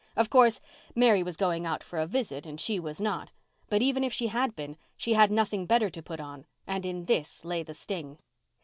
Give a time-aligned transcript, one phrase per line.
[0.15, 0.59] Of course,
[0.95, 3.29] Mary was going out for a visit and she was not.
[3.69, 7.05] But even if she had been she had nothing better to put on and in
[7.05, 8.17] this lay the sting.